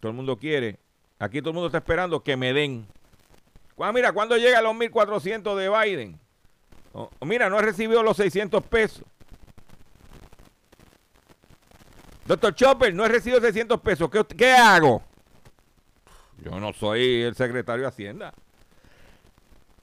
[0.00, 0.78] Todo el mundo quiere.
[1.18, 2.86] Aquí todo el mundo está esperando que me den.
[3.92, 6.20] mira, ¿cuándo llega los 1.400 de Biden?
[7.20, 9.04] mira, no he recibido los 600 pesos.
[12.30, 14.08] Doctor Chopper, no he recibido 600 pesos.
[14.08, 15.02] ¿Qué, ¿Qué, hago?
[16.38, 18.32] Yo no soy el secretario de Hacienda.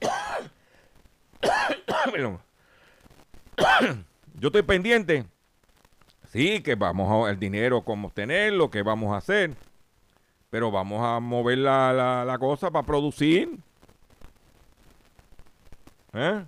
[4.38, 5.26] yo estoy pendiente.
[6.32, 9.54] Sí, que vamos a el dinero, cómo obtenerlo, qué vamos a hacer.
[10.48, 13.58] Pero vamos a mover la, la, cosa para producir.
[16.14, 16.46] ¿Eh?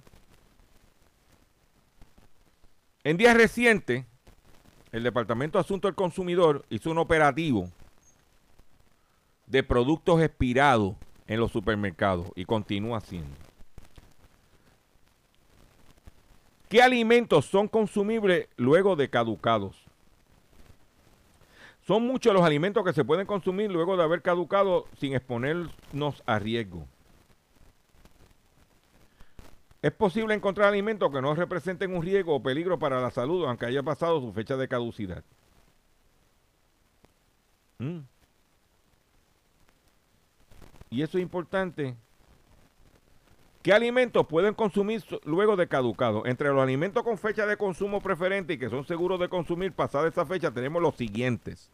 [3.04, 4.06] En días recientes,
[4.92, 7.68] el Departamento de Asuntos del Consumidor hizo un operativo
[9.46, 10.94] de productos expirados
[11.26, 13.36] en los supermercados y continúa haciendo.
[16.68, 19.76] ¿Qué alimentos son consumibles luego de caducados?
[21.86, 26.38] Son muchos los alimentos que se pueden consumir luego de haber caducado sin exponernos a
[26.38, 26.86] riesgo.
[29.82, 33.66] Es posible encontrar alimentos que no representen un riesgo o peligro para la salud aunque
[33.66, 35.24] haya pasado su fecha de caducidad.
[37.78, 38.00] ¿Mm?
[40.90, 41.96] Y eso es importante
[43.62, 46.24] ¿Qué alimentos pueden consumir luego de caducado?
[46.24, 50.08] Entre los alimentos con fecha de consumo preferente y que son seguros de consumir pasada
[50.08, 51.70] esa fecha tenemos los siguientes.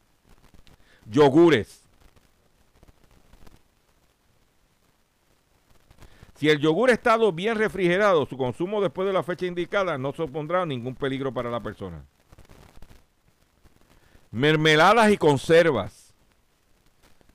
[1.09, 1.86] Yogures.
[6.37, 10.12] Si el yogur ha estado bien refrigerado, su consumo después de la fecha indicada no
[10.12, 12.05] supondrá ningún peligro para la persona.
[14.30, 16.14] Mermeladas y conservas.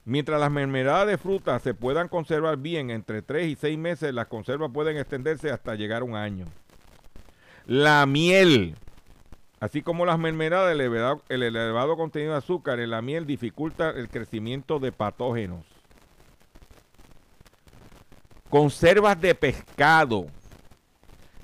[0.06, 4.28] Mientras las mermeladas de fruta se puedan conservar bien entre 3 y 6 meses, las
[4.28, 6.46] conservas pueden extenderse hasta llegar a un año.
[7.66, 8.76] La miel.
[9.60, 13.92] Así como las mermeladas, el elevado, el elevado contenido de azúcar en la miel dificulta
[13.92, 15.71] el crecimiento de patógenos.
[18.52, 20.28] Conservas de pescado.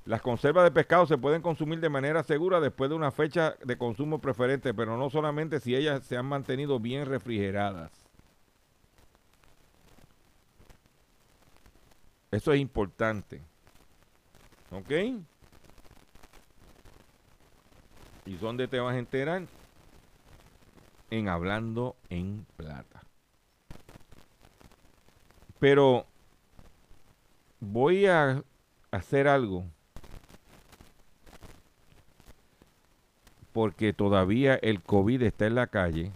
[0.03, 3.77] Las conservas de pescado se pueden consumir de manera segura después de una fecha de
[3.77, 7.91] consumo preferente, pero no solamente si ellas se han mantenido bien refrigeradas.
[12.29, 13.41] Eso es importante.
[14.71, 14.91] ¿Ok?
[18.25, 19.43] ¿Y dónde te vas a enterar?
[21.09, 23.01] En Hablando en Plata.
[25.57, 26.05] Pero
[27.59, 28.43] voy a
[28.91, 29.65] hacer algo.
[33.53, 36.11] Porque todavía el COVID está en la calle.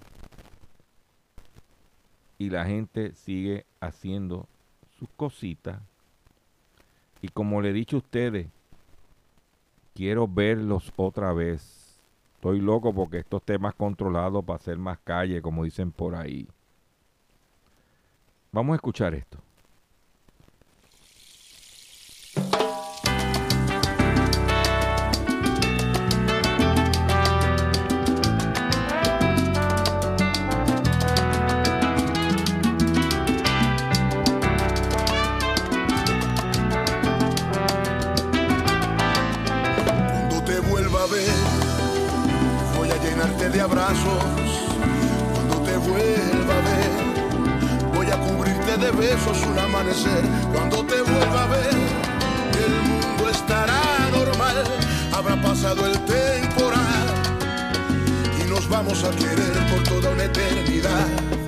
[2.38, 4.48] Y la gente sigue haciendo
[4.98, 5.80] sus cositas.
[7.22, 8.48] Y como le he dicho a ustedes,
[9.94, 12.00] quiero verlos otra vez.
[12.36, 16.48] Estoy loco porque estos temas controlados para hacer más calle, como dicen por ahí.
[18.52, 19.38] Vamos a escuchar esto.
[50.54, 51.76] Cuando te vuelva a ver,
[52.66, 54.64] el mundo estará normal.
[55.12, 56.80] Habrá pasado el temporal
[58.39, 61.41] y nos vamos a querer por toda una eternidad.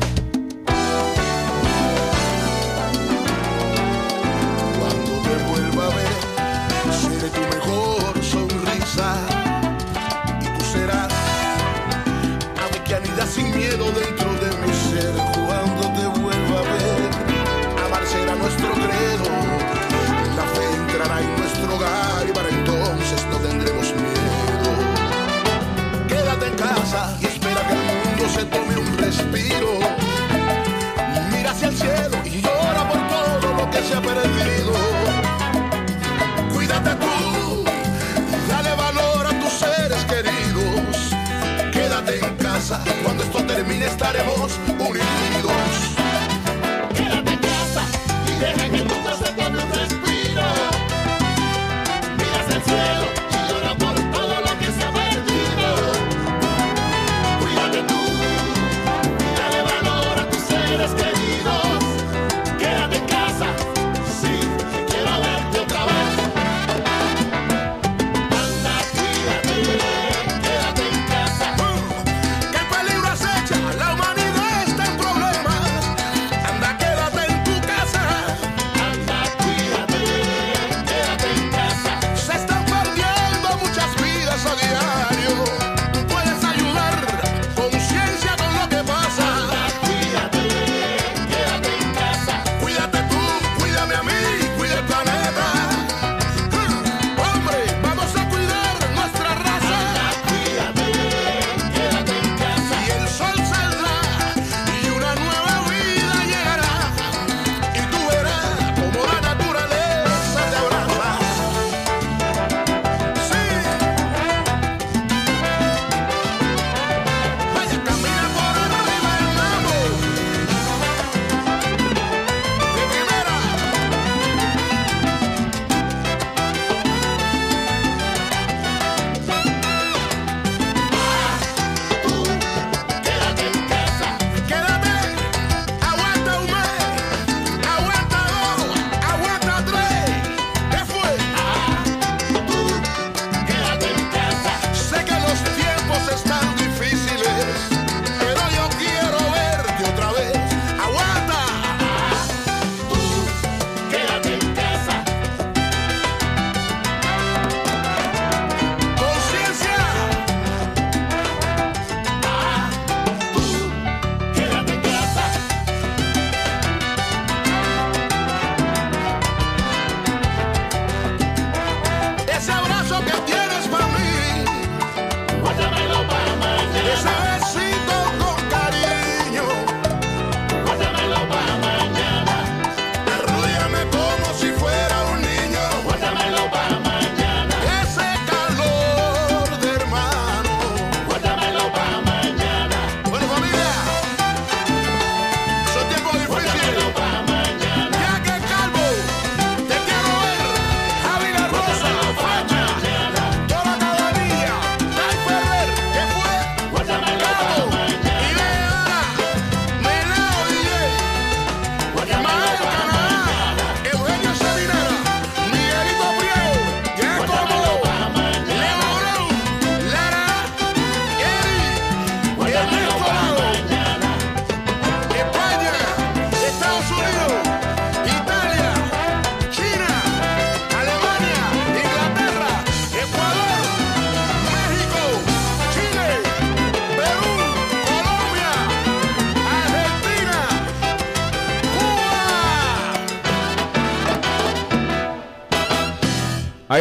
[43.94, 44.73] Estaremos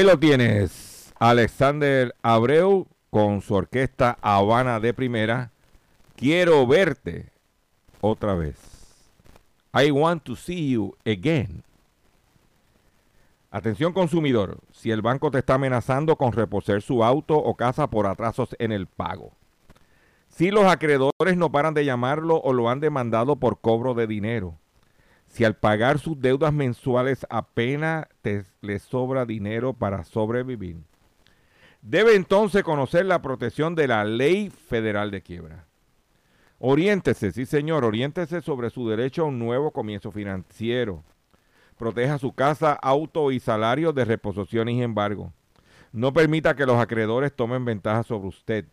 [0.03, 1.15] Lo tienes.
[1.21, 5.53] Alexander Abreu con su orquesta Habana de primera.
[6.17, 7.31] Quiero verte
[8.01, 8.57] otra vez.
[9.73, 11.63] I want to see you again.
[13.53, 18.09] Atención consumidor, si el banco te está amenazando con reposer su auto o casa por
[18.09, 19.31] atrasos en el pago.
[20.29, 24.59] Si los acreedores no paran de llamarlo o lo han demandado por cobro de dinero.
[25.33, 30.77] Si al pagar sus deudas mensuales apenas te le sobra dinero para sobrevivir.
[31.81, 35.65] Debe entonces conocer la protección de la ley federal de quiebra.
[36.59, 41.03] Oriéntese, sí señor, oriéntese sobre su derecho a un nuevo comienzo financiero.
[41.79, 45.33] Proteja su casa, auto y salario de reposiciones y embargo.
[45.93, 48.67] No permita que los acreedores tomen ventaja sobre usted.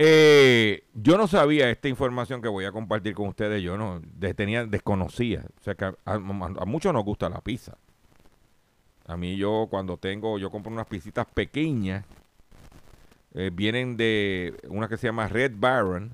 [0.00, 3.60] Eh, yo no sabía esta información que voy a compartir con ustedes.
[3.62, 4.00] Yo no
[4.36, 5.44] tenía, desconocía.
[5.60, 7.76] O sea que a, muchos nos gusta la pizza.
[9.06, 12.04] A mí yo cuando tengo, yo compro unas pisitas pequeñas.
[13.34, 16.12] eh, vienen de una que se llama Red Baron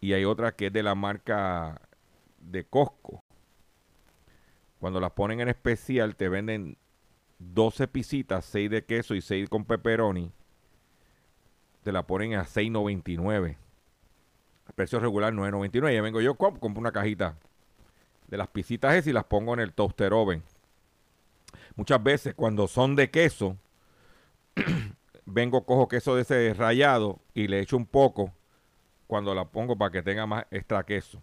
[0.00, 1.80] y hay otra que es de la marca
[2.38, 3.24] de Costco.
[4.80, 6.76] Cuando las ponen en especial te venden
[7.38, 10.32] 12 pisitas, 6 de queso y 6 con pepperoni
[11.82, 13.56] te la ponen a 6.99.
[14.68, 15.94] El precio regular 9.99.
[15.94, 17.36] Ya vengo yo, com- compro una cajita
[18.28, 20.42] de las pisitas esas y las pongo en el toaster oven.
[21.76, 23.56] Muchas veces cuando son de queso,
[25.26, 28.32] vengo, cojo queso de ese rallado y le echo un poco
[29.06, 31.20] cuando la pongo para que tenga más extra queso.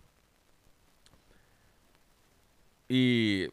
[2.88, 3.47] Y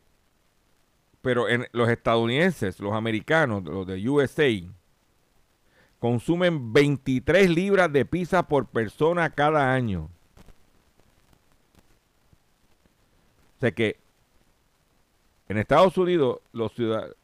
[1.22, 4.48] pero en los estadounidenses, los americanos, los de USA,
[5.98, 10.10] consumen 23 libras de pizza por persona cada año.
[13.56, 13.98] O sea que
[15.48, 17.14] en Estados Unidos los ciudadanos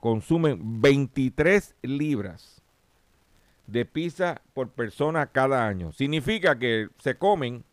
[0.00, 2.60] consumen 23 libras
[3.66, 5.92] de pizza por persona cada año.
[5.92, 7.64] Significa que se comen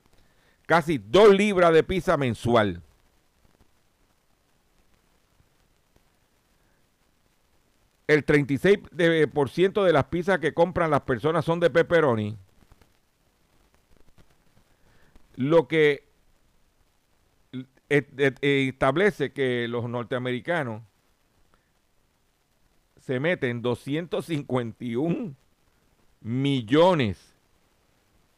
[0.66, 2.82] casi 2 libras de pizza mensual.
[8.14, 12.38] El 36% de, por ciento de las pizzas que compran las personas son de pepperoni.
[15.36, 16.10] Lo que
[17.54, 20.84] eh, eh, eh, establece que los norteamericanos
[23.00, 25.36] se meten 251
[26.22, 27.36] millones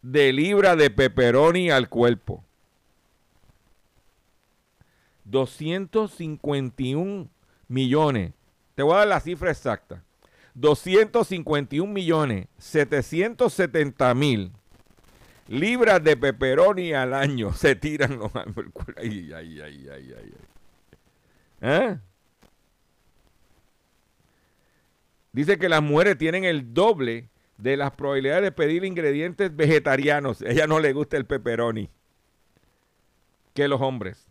[0.02, 2.44] de libras de pepperoni al cuerpo.
[5.26, 7.30] 251
[7.68, 8.34] millones.
[8.76, 10.04] Te voy a dar la cifra exacta.
[10.56, 14.52] 251 millones 770 mil
[15.48, 18.32] libras de pepperoni al año se tiran los
[18.98, 20.34] ay, ay, ay, ay, ay.
[21.62, 21.98] ¿Eh?
[25.32, 30.42] Dice que las mujeres tienen el doble de las probabilidades de pedir ingredientes vegetarianos.
[30.42, 31.90] A ella no le gusta el pepperoni
[33.54, 34.23] que los hombres.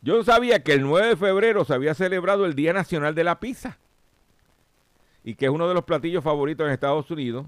[0.00, 3.24] Yo no sabía que el 9 de febrero se había celebrado el Día Nacional de
[3.24, 3.78] la Pizza.
[5.24, 7.46] Y que es uno de los platillos favoritos en Estados Unidos.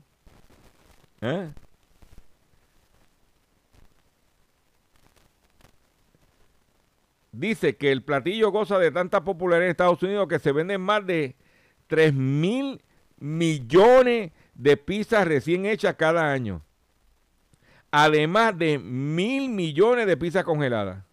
[1.20, 1.50] ¿Eh?
[7.32, 11.06] Dice que el platillo goza de tanta popularidad en Estados Unidos que se venden más
[11.06, 11.36] de
[11.86, 12.82] 3 mil
[13.18, 16.62] millones de pizzas recién hechas cada año.
[17.92, 21.04] Además de mil millones de pizzas congeladas.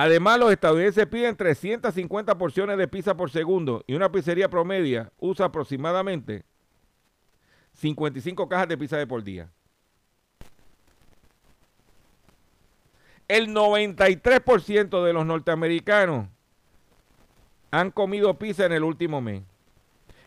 [0.00, 5.46] Además, los estadounidenses piden 350 porciones de pizza por segundo y una pizzería promedia usa
[5.46, 6.44] aproximadamente
[7.72, 9.50] 55 cajas de pizza de por día.
[13.26, 16.28] El 93% de los norteamericanos
[17.72, 19.42] han comido pizza en el último mes.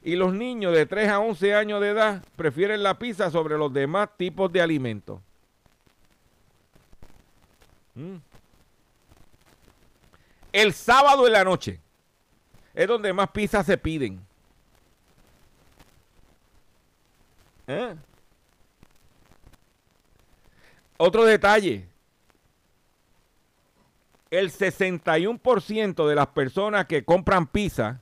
[0.03, 3.72] Y los niños de 3 a 11 años de edad prefieren la pizza sobre los
[3.72, 5.22] demás tipos de alimentos.
[7.95, 8.30] Mm.
[10.51, 11.79] El sábado en la noche
[12.73, 14.25] es donde más pizzas se piden.
[17.67, 17.95] ¿Eh?
[20.97, 21.87] Otro detalle.
[24.29, 27.99] El 61% de las personas que compran pizza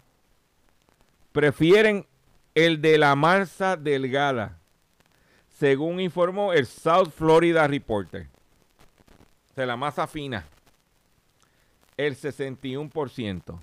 [1.31, 2.05] prefieren
[2.55, 4.59] el de la masa delgada,
[5.57, 8.27] según informó el South Florida Reporter.
[9.55, 10.45] De la masa fina.
[11.99, 13.59] El 61%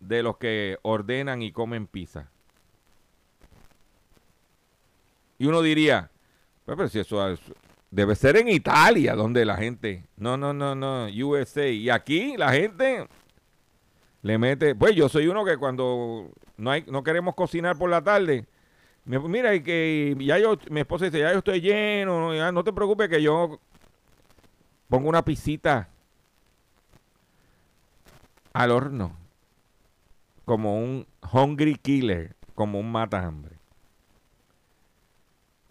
[0.00, 2.30] de los que ordenan y comen pizza.
[5.38, 6.10] Y uno diría,
[6.64, 7.40] "Pues, pero si eso es-
[7.90, 11.68] debe ser en Italia donde la gente, no, no, no, no, USA.
[11.68, 13.06] Y aquí la gente
[14.22, 18.02] le mete, pues yo soy uno que cuando no hay, no queremos cocinar por la
[18.02, 18.46] tarde,
[19.04, 22.50] me- mira, y que ya yo, mi esposa dice, ya yo estoy lleno, no, ya
[22.50, 23.60] no te preocupes que yo
[24.88, 25.90] pongo una pisita
[28.52, 29.16] al horno,
[30.44, 33.56] como un hungry killer, como un mata hambre.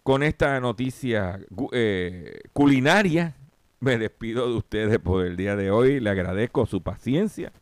[0.02, 1.38] Con esta noticia
[1.72, 3.36] eh, culinaria,
[3.78, 6.00] me despido de ustedes por el día de hoy.
[6.00, 7.52] Le agradezco su paciencia.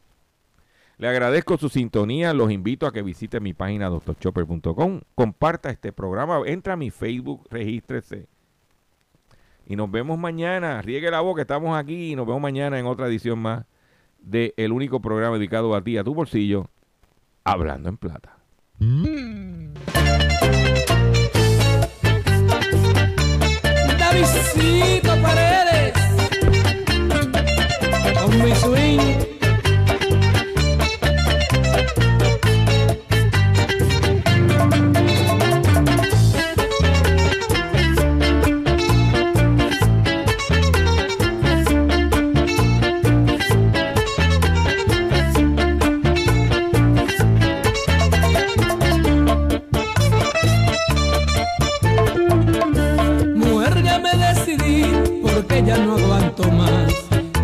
[0.97, 2.33] Le agradezco su sintonía.
[2.33, 5.01] Los invito a que visite mi página doctorchopper.com.
[5.15, 6.41] Comparta este programa.
[6.47, 8.27] Entra a mi Facebook, regístrese.
[9.67, 10.81] Y nos vemos mañana.
[10.81, 12.13] Riegue la boca, estamos aquí.
[12.13, 13.65] Y nos vemos mañana en otra edición más
[14.23, 16.71] de el único programa dedicado a ti, a tu bolsillo,
[17.45, 18.37] Hablando en Plata.
[25.23, 25.93] Paredes
[28.63, 29.40] con mi.
[55.71, 56.93] Ya no aguanto más.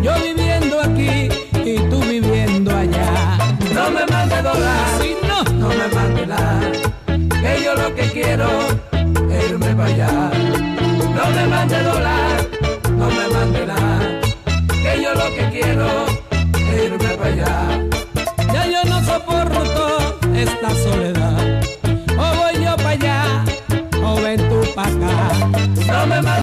[0.03, 1.29] Yo viviendo aquí
[1.63, 3.37] y tú viviendo allá.
[3.73, 6.71] No me mande dólar, si no, no me mande nada.
[7.41, 8.49] Que yo lo que quiero
[9.31, 10.31] es irme para allá.
[11.17, 12.37] No me mande dólar,
[12.99, 14.21] no me mande nada.
[14.83, 15.87] Que yo lo que quiero
[16.71, 17.55] es irme para allá.
[18.53, 20.69] Ya yo no soporto esta